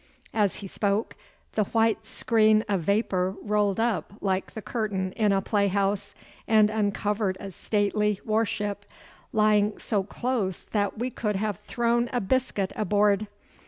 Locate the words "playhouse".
5.43-6.15